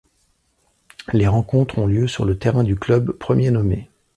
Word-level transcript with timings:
Les 1.13 1.27
rencontres 1.27 1.77
ont 1.77 1.85
lieu 1.85 2.07
sur 2.07 2.25
le 2.25 2.35
terrain 2.35 2.63
du 2.63 2.75
club 2.75 3.11
premier 3.19 3.51
nommé. 3.51 3.87